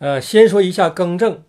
[0.00, 1.42] 呃，先说一下更正，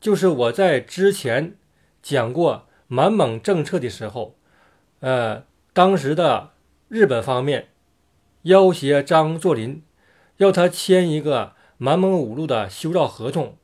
[0.00, 1.58] 就是我在之前
[2.02, 4.38] 讲过满蒙政策的时候，
[5.00, 6.52] 呃，当时的
[6.88, 7.68] 日本方面
[8.44, 9.82] 要挟张作霖，
[10.38, 13.58] 要他签一个满蒙五路的修造合同，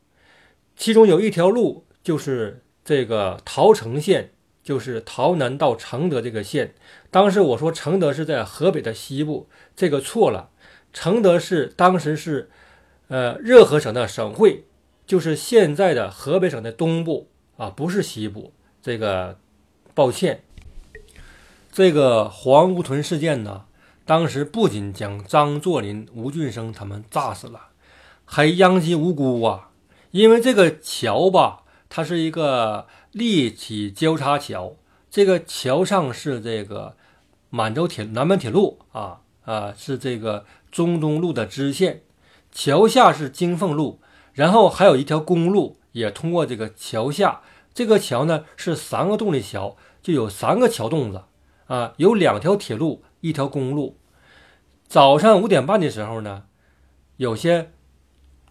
[0.77, 4.33] 其中有一条路就是这个桃城线，
[4.63, 6.75] 就是桃南到承德这个线。
[7.11, 10.51] 当时我说承德是在河北的西部，这个错了，
[10.93, 12.51] 承德是当时是。
[13.09, 14.65] 呃，热河省的省会
[15.07, 18.53] 就是现在的河北省的东部啊，不是西部。
[18.83, 19.39] 这个，
[19.95, 20.43] 抱歉。
[21.71, 23.67] 这个黄屋屯事件呢，
[24.05, 27.69] 当时不仅将张作霖、吴俊升他们炸死了，
[28.25, 29.71] 还殃及无辜啊！
[30.11, 34.77] 因为这个桥吧，它是一个立体交叉桥，
[35.11, 36.97] 这个桥上是这个
[37.51, 42.03] 满洲铁南满铁路啊啊，是这个中东路的支线。
[42.57, 44.01] 桥下是金凤路，
[44.33, 47.43] 然后还有一条公路也通过这个桥下。
[47.75, 51.25] 这个桥呢是三个洞的桥，就有三个桥洞子
[51.67, 53.99] 啊，有两条铁路，一条公路。
[54.89, 56.45] 早上五点半的时候呢，
[57.19, 57.73] 有些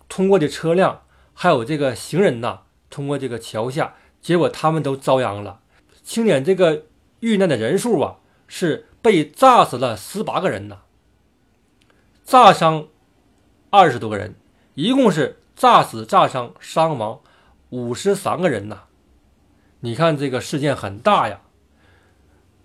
[0.08, 1.02] 通过的车辆
[1.34, 2.60] 还有这个行人呐，
[2.92, 5.62] 通过这个桥下，结果他们都遭殃了。
[6.04, 6.84] 清点这个
[7.22, 10.82] 遇难的人数啊，是被炸死了十八个人呐，
[12.24, 12.90] 炸伤。
[13.76, 14.36] 二十多个人，
[14.74, 17.20] 一共是炸死、炸伤、伤亡
[17.72, 18.84] 五十三个人呐！
[19.82, 21.42] 你看这个事件很大呀。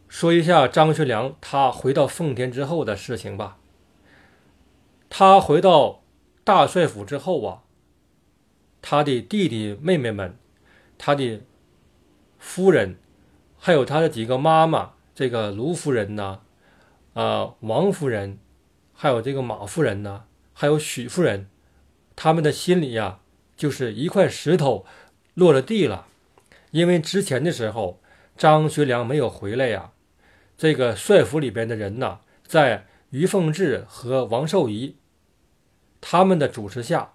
[0.07, 3.59] 说一下张学良他回到奉天之后的事情吧。
[5.09, 6.03] 他回到
[6.45, 7.63] 大帅府之后啊，
[8.81, 10.37] 他的弟弟妹妹们、
[10.97, 11.43] 他的
[12.39, 12.97] 夫人，
[13.59, 16.39] 还有他的几个妈妈，这个卢夫人呐，
[17.15, 18.39] 啊，王夫人，
[18.95, 20.27] 还有这个马夫人呐。
[20.61, 21.49] 还有许夫人，
[22.15, 23.21] 他们的心里呀，
[23.57, 24.85] 就是一块石头
[25.33, 26.07] 落了地了。
[26.71, 28.03] 因为之前的时候，
[28.37, 29.93] 张学良没有回来呀。
[30.59, 34.97] 这个帅府里边的人呐，在于凤至和王寿仪
[35.99, 37.15] 他们的主持下，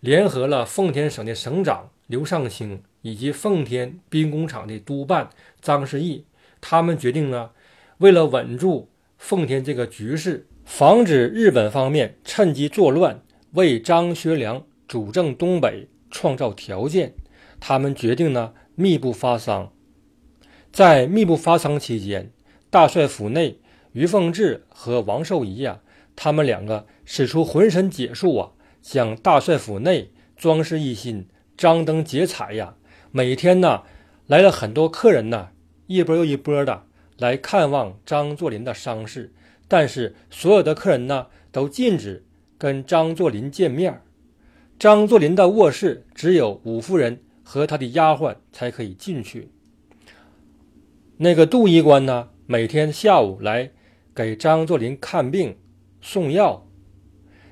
[0.00, 5.28] 联合了奉天省的省长刘尚卿以及奉天兵工厂的督办
[5.60, 6.24] 张世义，
[6.62, 7.50] 他们决定呢，
[7.98, 8.88] 为了稳住
[9.18, 10.46] 奉天这个局势。
[10.68, 17.14] 防止日本方面趁机作乱，为张学良主政东北创造条件。
[17.58, 19.72] 他们决定呢，密不发丧。
[20.70, 22.30] 在密不发丧期间，
[22.68, 23.58] 大帅府内，
[23.92, 25.80] 于凤至和王寿仪呀，
[26.14, 28.50] 他们两个使出浑身解数啊，
[28.82, 32.76] 将大帅府内装饰一新，张灯结彩呀。
[33.10, 33.84] 每天呢，
[34.26, 35.48] 来了很多客人呢，
[35.86, 36.84] 一波又一波的
[37.16, 39.32] 来看望张作霖的伤势。
[39.68, 42.24] 但是所有的客人呢，都禁止
[42.56, 44.00] 跟张作霖见面
[44.78, 49.50] 张作霖的卧室只有五夫人和他的丫鬟才可以进去。
[51.18, 53.72] 那个杜医官呢，每天下午来
[54.14, 55.56] 给张作霖看病、
[56.00, 56.66] 送药。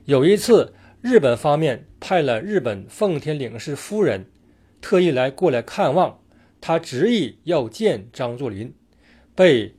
[0.07, 0.73] 有一次，
[1.03, 4.27] 日本方面派了日本奉天领事夫人，
[4.81, 6.21] 特意来过来看望，
[6.61, 8.73] 他执意要见张作霖，
[9.35, 9.76] 被。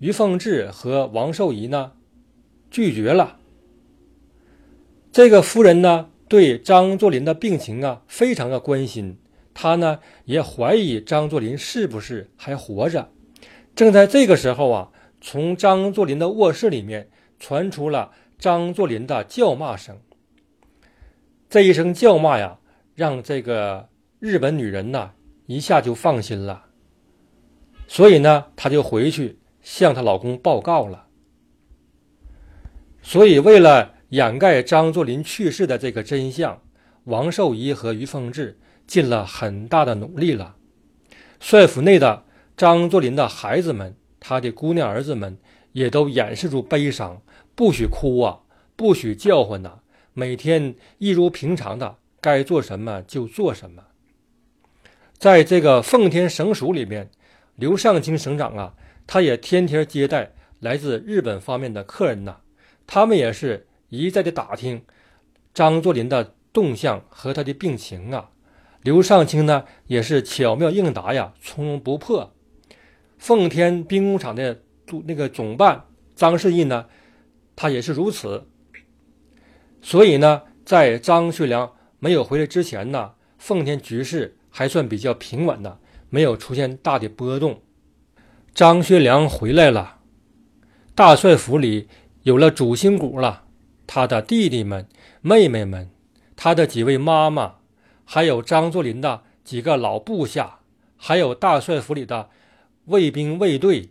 [0.00, 1.92] 于凤至和王寿仪呢，
[2.70, 3.36] 拒绝了。
[5.12, 9.18] 这个夫人呢，对张作霖的病情啊，非常的关心。
[9.52, 13.10] 她呢，也怀疑张作霖是不是还活着。
[13.74, 14.90] 正在这个时候啊，
[15.20, 19.98] 从张作霖的卧室里面传出了张作霖的叫骂声。
[21.50, 22.58] 这一声叫骂呀，
[22.94, 25.10] 让这个日本女人呢，
[25.44, 26.64] 一下就放心了。
[27.86, 29.39] 所以呢，她就回去。
[29.62, 31.06] 向她老公报告了，
[33.02, 36.60] 所以为了掩盖张作霖去世的这个真相，
[37.04, 40.56] 王寿仪和于凤至尽了很大的努力了。
[41.38, 42.24] 帅府内的
[42.56, 45.38] 张作霖的孩子们，他的姑娘儿子们
[45.72, 47.22] 也都掩饰住悲伤，
[47.54, 48.40] 不许哭啊，
[48.76, 49.80] 不许叫唤呐，
[50.12, 53.84] 每天一如平常的该做什么就做什么。
[55.16, 57.10] 在这个奉天省署里面，
[57.56, 58.74] 刘尚卿省长啊。
[59.12, 62.36] 他也天天接待来自日本方面的客人呐，
[62.86, 64.84] 他们也是一再的打听
[65.52, 68.30] 张作霖的动向和他的病情啊。
[68.82, 72.32] 刘尚卿呢也是巧妙应答呀，从容不迫。
[73.18, 74.62] 奉天兵工厂的
[75.06, 76.86] 那个总办张世义呢，
[77.56, 78.46] 他也是如此。
[79.82, 85.80] 所以呢，在张学良没有回来之前呢，奉天局势还算比较平稳的，
[86.10, 87.60] 没有出现大的波动。
[88.52, 89.98] 张学良回来了，
[90.94, 91.88] 大帅府里
[92.24, 93.44] 有了主心骨了。
[93.86, 94.86] 他的弟弟们、
[95.22, 95.90] 妹妹们，
[96.36, 97.56] 他的几位妈妈
[98.04, 100.58] 还有张作霖的几个老部下，
[100.96, 102.28] 还有大帅府里的
[102.86, 103.90] 卫兵卫队，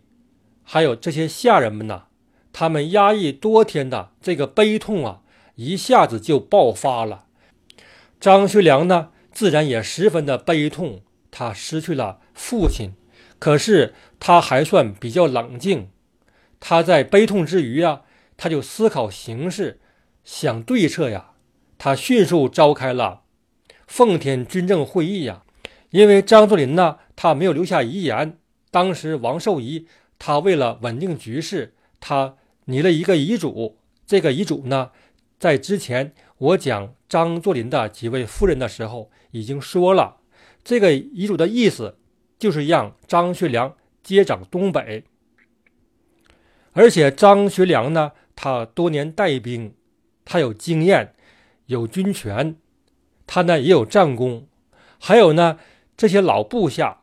[0.62, 2.04] 还有这些下人们呐，
[2.52, 5.22] 他们压抑多天的这个悲痛啊，
[5.56, 7.24] 一下子就爆发了。
[8.20, 12.92] 张学良呢，自然也十分的悲痛，他失去了父亲，
[13.38, 15.88] 可是他还算比较冷静。
[16.60, 18.02] 他在悲痛之余啊，
[18.36, 19.80] 他就思考形势，
[20.22, 21.32] 想对策呀。
[21.78, 23.22] 他迅速召开了
[23.86, 25.42] 奉天军政会议呀。
[25.88, 28.38] 因为张作霖呢，他没有留下遗言。
[28.70, 29.88] 当时王寿仪
[30.18, 32.36] 他为了稳定局势，他
[32.66, 33.78] 拟了一个遗嘱。
[34.06, 34.90] 这个遗嘱呢，
[35.38, 40.18] 在之前我讲张作霖的几位夫人的时候已经说了。
[40.62, 41.96] 这个遗嘱的意思
[42.38, 45.04] 就是让张学良接掌东北。
[46.72, 49.74] 而且张学良呢，他多年带兵，
[50.24, 51.14] 他有经验，
[51.66, 52.56] 有军权，
[53.26, 54.46] 他呢也有战功，
[54.98, 55.58] 还有呢
[55.96, 57.02] 这些老部下，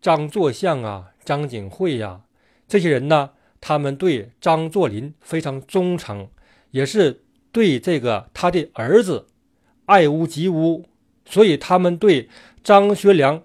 [0.00, 2.22] 张作相啊、张景惠呀，
[2.68, 6.28] 这些人呢，他们对张作霖非常忠诚，
[6.70, 9.26] 也是对这个他的儿子
[9.86, 10.86] 爱屋及乌，
[11.24, 12.28] 所以他们对
[12.62, 13.42] 张学良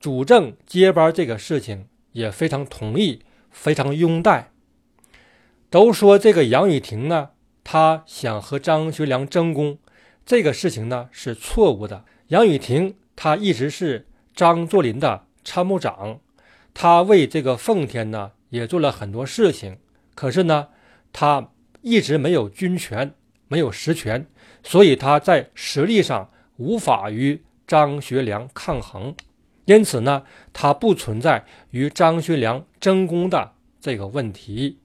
[0.00, 4.50] 主政接班这个事情也非常同意，非常拥戴。
[5.68, 7.30] 都说这个杨雨婷呢，
[7.64, 9.78] 他想和张学良争功，
[10.24, 12.04] 这个事情呢是错误的。
[12.28, 16.20] 杨雨婷他一直是张作霖的参谋长，
[16.74, 19.78] 他为这个奉天呢也做了很多事情，
[20.14, 20.68] 可是呢
[21.12, 21.50] 他
[21.80, 23.14] 一直没有军权，
[23.48, 24.26] 没有实权，
[24.62, 29.14] 所以他在实力上无法与张学良抗衡，
[29.64, 34.78] 因此呢他不存在与张学良争功的这个问题。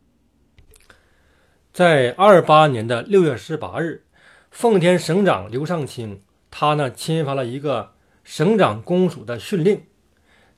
[1.74, 4.04] 在二八年的六月十八日，
[4.50, 7.94] 奉天省长刘尚卿，他呢签发了一个
[8.24, 9.84] 省长公署的训令，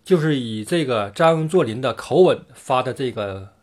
[0.04, 3.54] 就是以这个张作霖的口吻发的这个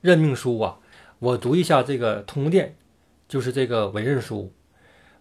[0.00, 0.78] 任命书啊。
[1.18, 2.76] 我读一下这个通电，
[3.26, 4.52] 就是这个委任书：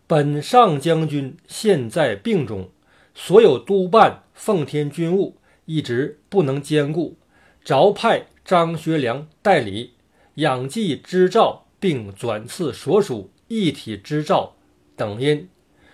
[0.06, 2.70] 本上将军现在病中，
[3.16, 7.18] 所有督办奉天军务一直不能兼顾，
[7.64, 9.94] 着派张学良代理，
[10.36, 11.64] 养继织造。
[11.78, 14.56] 并转赐所属一体织造
[14.96, 15.48] 等因，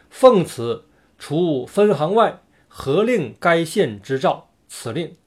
[0.10, 0.86] 奉此
[1.18, 2.40] 除分行外，
[2.70, 4.52] 合令该县织造。
[4.70, 5.18] 此令，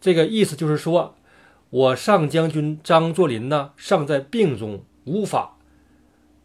[0.00, 1.16] 这个意思就是说，
[1.68, 5.58] 我上将军张作霖呢尚在病中，无法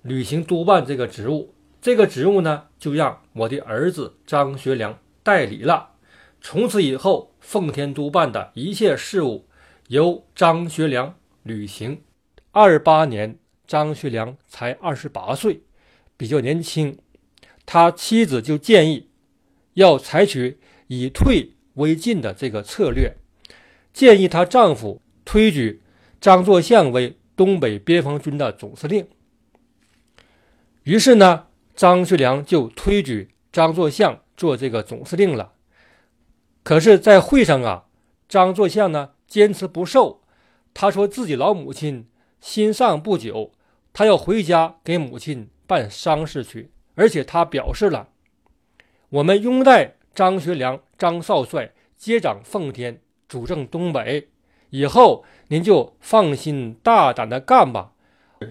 [0.02, 1.54] 履行督办这个职务。
[1.84, 5.96] 这个职务呢，就让我的儿子张学良代理了。
[6.40, 9.50] 从此以后，奉天督办的一切事务
[9.90, 12.02] 由张学良履行。
[12.54, 13.38] 二八年，
[13.68, 15.64] 张学良才二十八岁，
[16.16, 16.98] 比较年轻。
[17.66, 19.10] 他妻子就建议
[19.74, 23.18] 要采取以退为进的这个策略，
[23.92, 25.82] 建议她丈夫推举
[26.22, 29.06] 张作相为东北边防军的总司令。
[30.84, 35.54] 于是呢，张学良就推举张作相做这个总司令了。
[36.64, 37.86] 可是，在会上啊，
[38.30, 40.22] 张作相呢坚持不受，
[40.74, 42.08] 他说自己老母亲。
[42.40, 43.54] 新丧不久，
[43.94, 48.10] 他要回家给母亲办丧事去，而且他表示了
[49.08, 54.28] ：“我们拥戴张学良张少帅接掌奉天，主政东北，
[54.72, 57.93] 以后您就放心大胆的干吧。”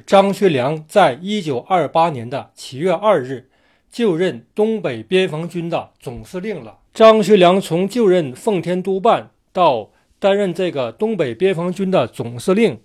[0.06, 3.50] 张学良在一九二八年的七月二日
[3.90, 6.78] 就任东北边防军的总司令了。
[6.94, 12.80] 张学良从就任奉天督办到担任这个东北边防军的总司令。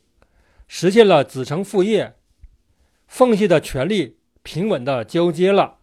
[0.67, 2.15] 实现了子承父业，
[3.07, 5.75] 奉系的权力平稳的交接了。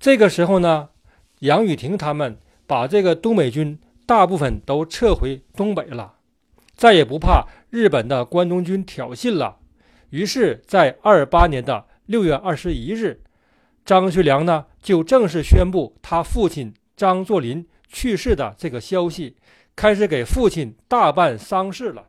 [0.00, 0.88] 这个时候呢，
[1.40, 6.14] 杨雨婷他们把这个东北军大部分都撤回东北了，
[6.74, 9.58] 再也不怕日本的关东军挑衅了。
[10.12, 13.22] 于是，在二八年的六月二十一日，
[13.82, 19.36] 张学良呢就正式宣布他父亲张作霖去世的这个消息，
[19.74, 22.08] 开始给父亲大办丧事了。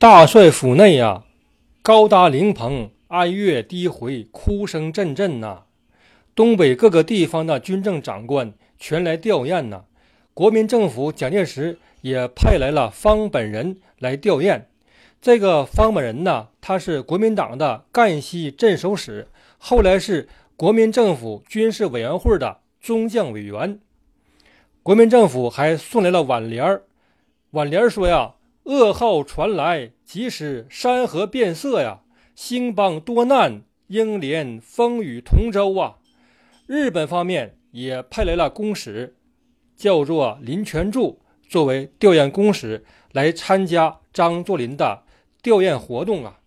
[0.00, 1.22] 大帅府内呀。
[1.80, 5.62] 高搭灵棚，哀乐低回，哭声阵阵呐。
[6.34, 9.84] 东北各个地方的军政长官全来吊唁呐。
[10.34, 14.62] 国民政府蒋介石也派来了方本人来吊唁。
[15.22, 23.78] 这个方本人呢，他是国民党的赣西镇守使，后来是国民政府军事委员会的中将委员。
[24.82, 26.82] 国民政府还送来了挽联儿，
[27.52, 28.34] 挽联儿说呀。
[28.64, 32.00] 噩耗传来，即使山河变色呀！
[32.34, 35.98] 兴邦多难，英联风雨同舟啊！
[36.66, 39.14] 日本方面也派来了公使，
[39.76, 45.02] 叫做林全柱，作为吊唁公使来参加张作霖的
[45.42, 46.38] 吊唁活动啊。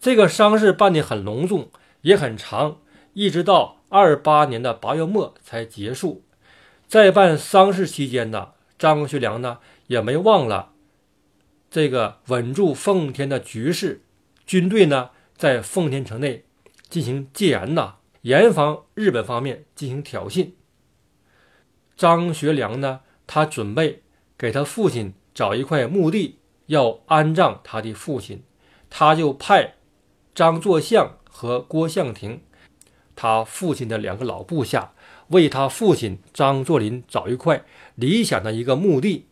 [0.00, 1.70] 这个丧事办得很隆重，
[2.02, 2.78] 也很长，
[3.12, 6.22] 一直到二八年的八月末才结束。
[6.86, 9.58] 在办丧事期间呢，张学良呢
[9.88, 10.72] 也没忘了
[11.70, 14.02] 这个稳住奉天的局势，
[14.46, 16.44] 军队呢在奉天城内
[16.88, 17.96] 进行戒严呐。
[18.20, 20.52] 严防日本方面进行挑衅。
[21.94, 24.02] 张学良呢，他准备
[24.38, 28.42] 给他父亲找一块墓地，要安葬他的父亲。
[28.90, 29.74] 他就派
[30.34, 32.40] 张作相和郭相庭，
[33.16, 34.92] 他父亲的两个老部下，
[35.28, 37.64] 为他父亲张作霖找一块
[37.96, 39.26] 理想的一个墓地，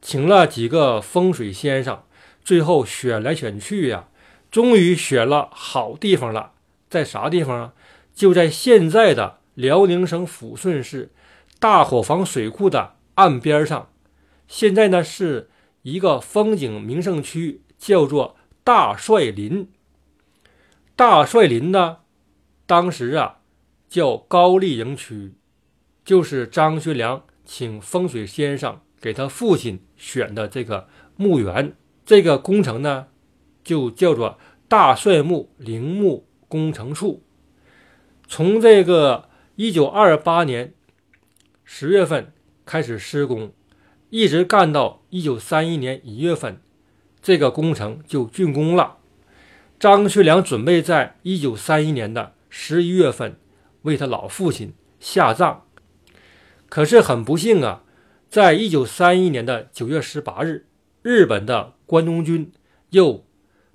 [0.00, 2.04] 请了几个风水先生，
[2.44, 4.08] 最后选来选去呀，
[4.50, 6.52] 终于选了好地方了，
[6.88, 7.72] 在啥地方啊？
[8.14, 11.10] 就在现在的辽宁省抚顺市
[11.58, 13.88] 大伙房水库的岸边上，
[14.46, 15.48] 现在呢是
[15.82, 19.68] 一个风景名胜区，叫做大帅林。
[20.94, 21.98] 大帅林呢，
[22.66, 23.40] 当时啊
[23.88, 25.34] 叫高丽营区，
[26.04, 31.74] 就是张学良请风水先生给他父亲选的这个墓园。
[32.04, 33.08] 这个工程呢，
[33.64, 37.22] 就叫做大帅墓陵墓工程处。
[38.28, 40.74] 从这个一九二八年
[41.64, 42.32] 十月份
[42.64, 43.52] 开始施工，
[44.12, 46.60] 一直干到一九三一年一月份，
[47.22, 48.98] 这个工程就竣工了。
[49.80, 53.38] 张学良准备在一九三一年的十一月份
[53.80, 55.60] 为他老父亲下葬，
[56.68, 57.84] 可是很不幸啊，
[58.28, 60.66] 在一九三一年的九月十八日，
[61.00, 62.52] 日本的关东军
[62.90, 63.24] 又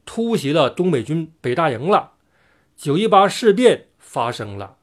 [0.05, 2.11] 突袭了东北军北大营了，
[2.77, 3.85] 九一八事变。
[3.97, 4.77] 发生了，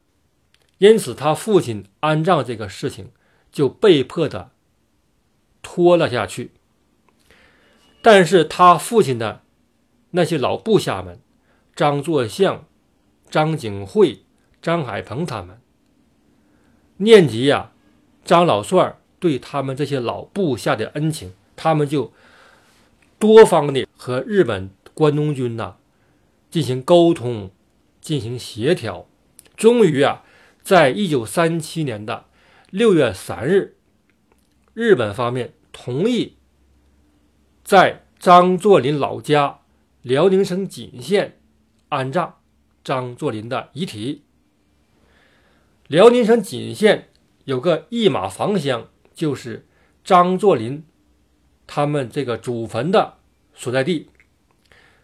[0.78, 3.10] 因此他父亲安葬这个事情
[3.50, 4.50] 就被迫的
[5.64, 6.52] 拖了下去。
[8.02, 9.40] 但是他父亲的
[10.10, 11.18] 那些老部下们，
[11.74, 12.66] 张作相、
[13.28, 14.24] 张景惠、
[14.60, 15.58] 张海鹏他们，
[16.98, 17.72] 念及呀
[18.24, 22.12] 张老帅对他们这些老部下的恩情，他们就
[23.18, 25.76] 多方的和日本关东军呐
[26.50, 27.50] 进行沟通，
[28.00, 29.08] 进行协调。
[29.56, 30.24] 终于啊，
[30.62, 32.26] 在一九三七年的
[32.70, 33.76] 六月三日，
[34.74, 36.36] 日本方面同意
[37.64, 39.60] 在张作霖老家
[40.02, 41.38] 辽宁省锦县
[41.88, 42.40] 安葬
[42.84, 44.22] 张作霖的遗体。
[45.86, 47.08] 辽宁省锦县
[47.44, 49.66] 有个一马房乡，就是
[50.04, 50.84] 张作霖
[51.66, 53.14] 他们这个祖坟的
[53.54, 54.10] 所在地。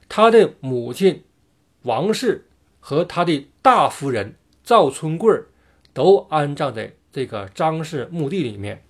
[0.09, 1.25] 他的母亲
[1.83, 2.47] 王氏
[2.81, 4.37] 和他的大夫人。
[4.63, 5.37] 赵春贵
[5.93, 8.85] 都安葬在这个张氏墓地里面。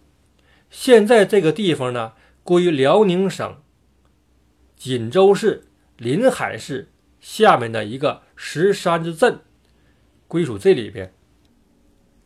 [0.70, 2.12] 现在这个地方呢，
[2.42, 3.60] 归辽宁省
[4.76, 9.40] 锦州市临海市下面的一个石山子镇，
[10.26, 11.12] 归属这里边。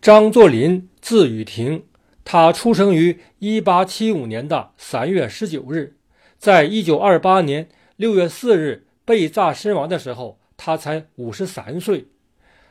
[0.00, 1.86] 张作霖，字雨亭，
[2.22, 5.96] 他出生于一八七五年的三月十九日，
[6.38, 12.08] 在一九二八年六月四日被炸身亡的时候，他才五十三岁。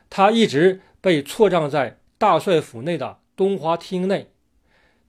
[0.08, 4.30] 他一直被错葬在大帅府内的东华厅内，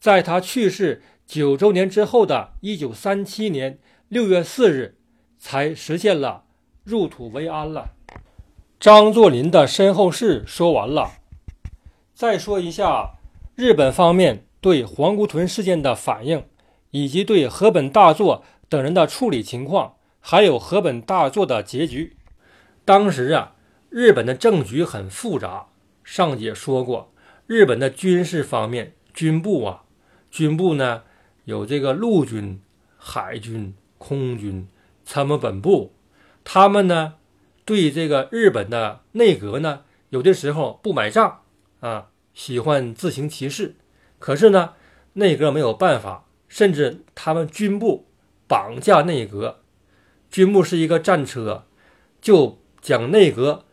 [0.05, 4.99] 在他去世九周年之后的一九三七年六月四日，
[5.39, 6.43] 才实现了
[6.83, 7.89] 入土为安了。
[8.79, 11.13] 张作霖的身后事说完了，
[12.13, 13.15] 再说一下
[13.55, 16.43] 日本方面对黄姑屯事件的反应，
[16.91, 22.15] 以及对河本大作等人的处理情况，还有河本大作的结局。
[22.85, 23.53] 当时啊。
[23.89, 25.67] 日本的政局很复杂，
[26.03, 27.11] 上节说过，
[27.47, 29.84] 日本的军事方面，军部啊，
[30.35, 31.03] 军部呢
[31.45, 32.59] 有这个陆军、
[32.97, 34.67] 海军、空军、
[35.05, 35.93] 参谋本部，
[36.43, 37.13] 他们呢
[37.63, 41.43] 对这个日本的内阁呢，有的时候不买账
[41.79, 43.77] 啊，喜欢自行其事。
[44.19, 44.73] 可是呢，
[45.13, 48.05] 内阁没有办法，甚至他们军部
[48.45, 49.61] 绑架内阁，
[50.29, 51.63] 军部是一个战车，
[52.19, 53.63] 就将内阁。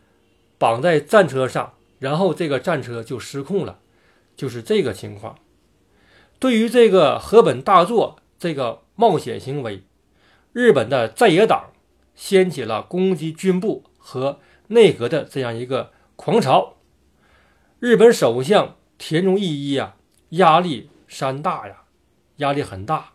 [0.59, 3.81] 绑在战车上，然后这个战车就失控了，
[4.37, 5.37] 就是这个情况。
[6.42, 9.84] 对于这个河本大作这个冒险行为，
[10.52, 11.70] 日本的在野党
[12.16, 16.75] 掀起了攻击军部和内阁的这样一个狂潮。
[17.78, 19.94] 日本首相田中义一呀，
[20.30, 21.82] 压力山大呀，
[22.38, 23.12] 压力很大。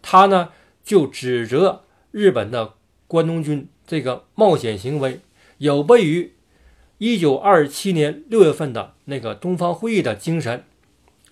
[0.00, 0.48] 他呢
[0.82, 2.72] 就指责日本的
[3.06, 5.20] 关东军这个冒险行为
[5.58, 6.32] 有悖于。
[6.96, 10.64] 一九二七年六月份的那个东方会议的精神，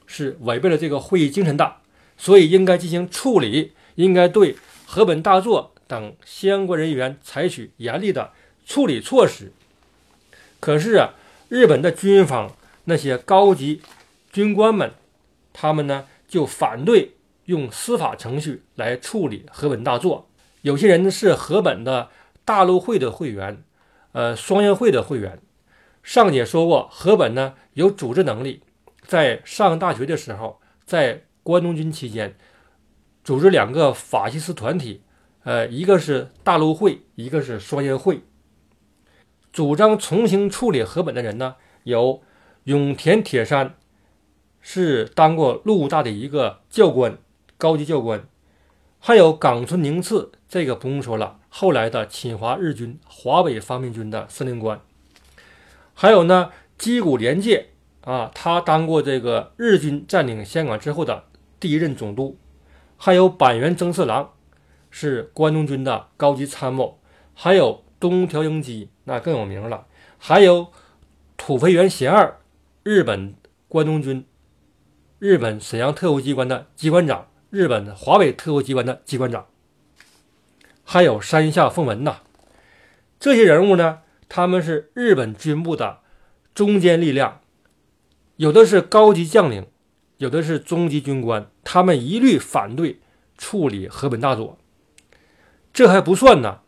[0.08, 1.76] 是违背了这个会议精神的，
[2.16, 8.32] 所以应该进行处理，应该对河本大作等相关人员采取严厉的
[8.66, 9.52] 处理措施。
[10.58, 11.10] 可是啊，
[11.48, 13.82] 日本的军方那些高级
[14.32, 14.90] 军官们，
[15.52, 17.12] 他们呢就反对
[17.44, 20.28] 用司法程序来处理河本大作。
[20.62, 22.08] 有些人是河本的
[22.44, 23.62] 大陆会的会员，
[24.12, 25.38] 呃，双叶会的会员。
[26.02, 28.62] 上节说过，河本呢有组织能力，
[29.08, 32.36] 在上大学的时候，在关东军期间，
[33.24, 35.02] 组织两个法西斯团体，
[35.44, 38.20] 呃，一个是大陆会，一个是双叶会。
[39.50, 42.22] 主张重新处理河本的人呢，有
[42.64, 43.76] 永田铁山，
[44.60, 47.16] 是当过陆大的一个教官，
[47.56, 48.28] 高级教官，
[48.98, 54.78] 还有冈村宁次，这个不用说了，后来的侵华日军华北方面军的司令官。
[55.94, 57.70] 还有呢，矶谷廉介
[58.08, 61.24] 啊，他当过这个日军占领香港之后的
[61.60, 62.38] 第一任总督。
[62.96, 64.30] 还有板垣征四郎，
[64.90, 66.98] 是关东军的高级参谋。
[67.34, 69.86] 还有东条英机，那更有名了。
[70.16, 70.68] 还有
[71.36, 72.38] 土肥原贤二，
[72.82, 73.34] 日本
[73.68, 74.24] 关东军、
[75.18, 79.44] 日本沈阳特务机关的机关长，日本华北特务机关的机关长。
[80.82, 82.20] 还有山下奉文呐，
[83.20, 83.98] 这些人物呢？
[84.30, 85.98] 他们是日本军部的
[86.54, 87.42] 中坚力量，
[88.38, 89.66] 有的是高级将领，
[90.18, 93.00] 有的是中级军官，他们一律反对
[93.36, 94.56] 处理河本大佐。
[95.72, 96.60] 这还不算呢，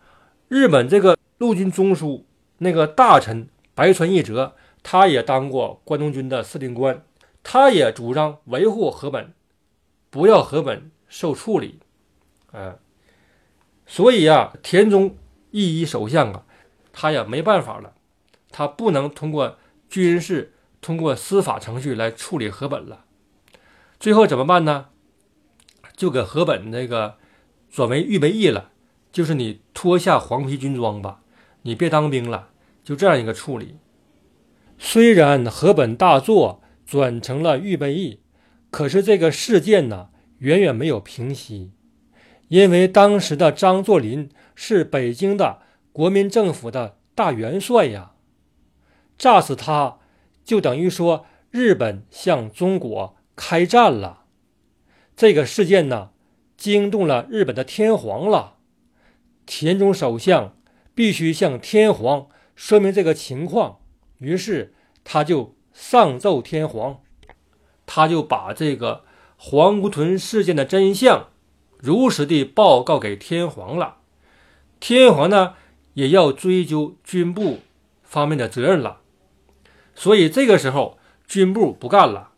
[0.48, 2.24] 日本这个陆军中枢
[2.58, 7.04] 那个大臣白川义哲，他也当过关东军的司令官，
[7.44, 9.32] 他也主张维护河本，
[10.10, 11.78] 不要河本受处理。
[12.50, 12.78] 啊，
[13.86, 15.16] 所以啊，田中
[15.52, 16.44] 义一首相啊。
[16.92, 17.94] 他也没办法了，
[18.50, 19.56] 他不能通过
[19.88, 23.04] 军事、通过司法程序来处理河本了。
[23.98, 24.86] 最后怎么办呢？
[25.96, 27.16] 就给河本那个
[27.70, 28.70] 转为预备役了，
[29.12, 31.22] 就是你脱下黄皮军装吧，
[31.62, 32.50] 你别当兵了，
[32.82, 33.76] 就这样一个处理。
[34.78, 38.20] 虽然河本大作转成了预备役，
[38.70, 41.72] 可是这个事件呢，远远没有平息，
[42.48, 45.62] 因为当时的张作霖是北京的。
[45.92, 48.12] 国民政府的大元帅呀，
[49.18, 49.98] 炸死他，
[50.50, 54.24] 就等于说日本向中国开战了。
[55.14, 56.10] 这个事件呢，
[56.56, 58.56] 惊动了日本的天皇了。
[59.46, 60.56] 田中首相
[60.92, 63.78] 必须向天皇说明这个情况，
[64.18, 67.00] 于是他就上奏天皇，
[67.86, 69.04] 他就把这个
[69.36, 71.28] 黄姑屯事件的真相
[71.78, 73.98] 如实地报告给天皇了。
[74.80, 75.54] 天皇呢？
[75.94, 77.60] 也要追究军部
[78.02, 78.99] 方面的责任了，
[80.00, 82.30] 所以这个时候军部不干了，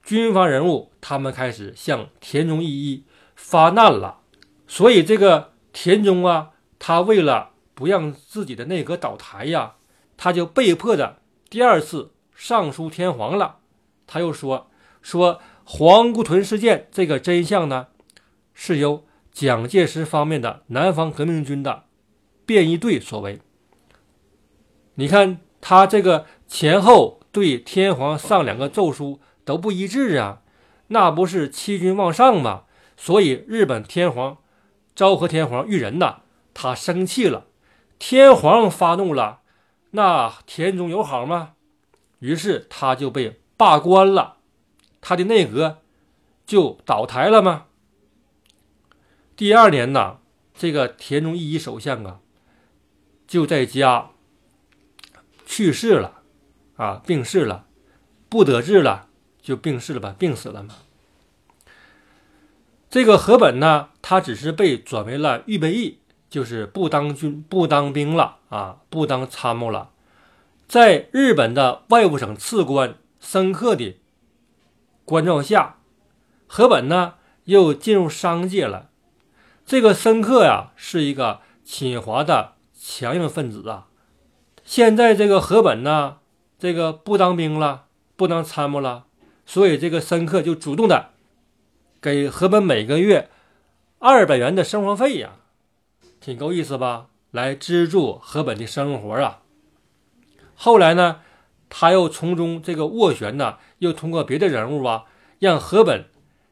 [0.00, 4.20] 军方人物他们开始向田中义一发难了，
[4.68, 9.74] 所以这个田中啊，他为了不让自己的内阁倒台呀，
[10.16, 11.16] 他就被迫的
[11.48, 13.56] 第二次上书天皇了。
[14.06, 14.70] 他又说
[15.02, 17.88] 说黄姑屯事件这个真相呢，
[18.54, 21.82] 是由蒋介石方面的南方革命军的。
[22.46, 23.40] 便衣队所为，
[24.94, 30.42] 你看他这个前后对天皇上两个奏书都不一致啊，
[30.88, 32.64] 那不是欺君妄上吗？
[32.96, 34.38] 所以日本天皇
[34.96, 37.46] 昭和天皇裕仁呐，他生气了，
[38.00, 39.42] 天皇发怒了，
[39.92, 41.52] 那田中有好吗？
[42.18, 44.38] 于是他就被罢官了，
[45.00, 45.78] 他的内阁
[46.44, 47.66] 就倒台了吗？
[49.36, 50.18] 第二年呢，
[50.52, 52.18] 这个田中义一首相啊。
[53.28, 54.10] 就在家
[55.46, 56.19] 去世了，
[56.80, 57.66] 啊，病逝了，
[58.30, 59.08] 不得志了，
[59.42, 60.76] 就病逝了吧，病死了嘛。
[62.88, 65.98] 这个河本呢，他只是被转为了预备役，
[66.30, 69.90] 就是不当军、不当兵了啊，不当参谋了。
[70.66, 73.98] 在日本的外务省次官深刻的
[75.04, 75.76] 关照下，
[76.46, 78.88] 河本呢又进入商界了。
[79.66, 82.54] 这个深刻呀，是一个侵华的。
[82.82, 83.88] 强硬分子啊！
[84.64, 86.16] 现在这个河本呢，
[86.60, 89.06] 这个不当兵了，不当参谋了，
[89.46, 91.06] 所以这个申克就主动的
[92.02, 93.30] 给河本每个月
[93.98, 95.30] 二百元的生活费呀，
[96.20, 97.06] 挺够意思吧？
[97.30, 99.40] 来资助河本的生活啊。
[100.54, 101.20] 后来呢，
[101.70, 105.04] 他又从中这个斡旋呢，又通过别的人物啊，
[105.38, 106.04] 让河本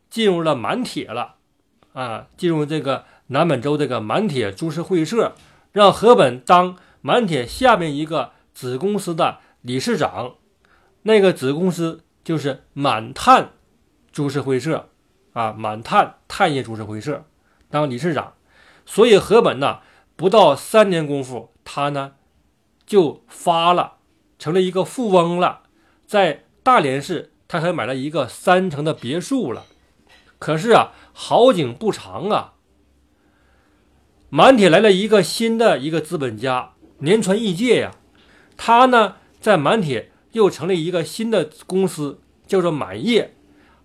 [0.09, 1.35] 进入了满铁了
[1.93, 5.35] 啊，进入这个南本州这个满铁株式会社。
[5.71, 10.37] 让河本当满铁下面一个子公司的理事长，
[11.03, 13.51] 那个子公司就是满炭
[14.13, 14.91] 株式会社
[15.33, 17.25] 啊，满碳碳业株式会社
[17.71, 18.35] 当理事长。
[18.87, 19.81] 所以河本呢，
[20.17, 22.13] 不到三年功夫，他呢
[22.87, 23.99] 就发了，
[24.39, 25.63] 成了一个富翁了，
[26.07, 29.67] 在大连市，他还买了一个三层的别墅了。
[30.39, 32.55] 可是啊，好景不长啊，
[34.31, 37.95] 满铁来了一个新的一个资本家，年川义介呀，
[38.57, 43.35] 他呢在满铁又成立一个新的公司，叫做满业，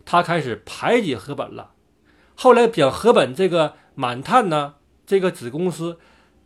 [0.06, 1.72] 他开始排挤河本了。
[2.36, 6.00] 后来将河本这个满炭呢这个子公司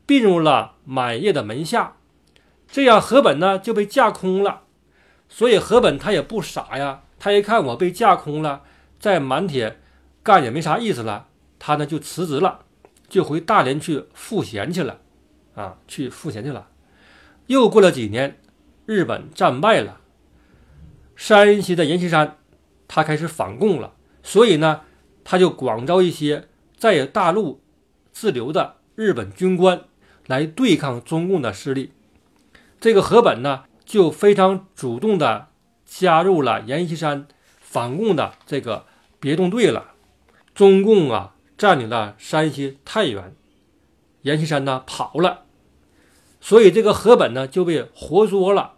[0.06, 1.98] 并入了满业的门下，
[2.68, 4.64] 这样河本呢就被架空了。
[5.30, 8.64] 所以河本他也不傻呀，他一看我被架空了，
[9.00, 9.80] 在满铁
[10.24, 11.28] 干也没啥意思了，
[11.60, 12.66] 他呢就辞职了，
[13.10, 15.00] 就回大连去赋闲去了，
[15.56, 16.68] 啊，去赋闲去了。
[17.48, 18.40] 又过了几年，
[18.88, 20.02] 日本战败了，
[21.16, 22.40] 山西的阎锡山
[22.88, 24.82] 他开始反共了，所以呢，
[25.24, 27.62] 他就广招一些在大陆
[28.12, 29.82] 自留的日本军官
[30.26, 31.92] 来对抗中共的势力。
[32.80, 33.66] 这个河本呢。
[33.88, 35.48] 就非常主动的
[35.86, 37.26] 加入了阎锡山
[37.62, 38.86] 反共的这个
[39.18, 39.94] 别动队了。
[40.54, 43.34] 中共啊占领了山西太原，
[44.24, 45.46] 阎锡山呢跑了，
[46.42, 48.74] 所以这个河本呢就被活捉了，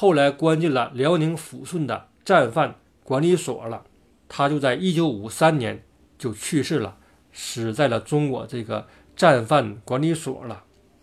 [0.00, 3.82] 后来关进了辽宁抚顺的战犯管理所了。
[4.28, 5.82] 他就在一九五三年
[6.16, 6.96] 就去世了，
[7.32, 10.62] 死在了中国这个战犯管理所了。